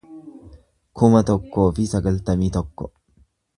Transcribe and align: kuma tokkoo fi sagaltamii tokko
kuma 1.01 1.21
tokkoo 1.27 1.67
fi 1.81 1.87
sagaltamii 1.93 2.51
tokko 2.59 2.91